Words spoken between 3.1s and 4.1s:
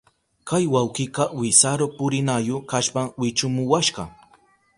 wichumuwashka.